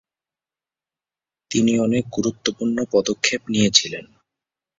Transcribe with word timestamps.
তিনি 1.51 1.73
অনেক 1.79 2.03
গুরুত্বপূর্ণ 2.15 2.77
পদক্ষেপ 2.93 3.41
নিয়েছিলেন। 3.49 4.05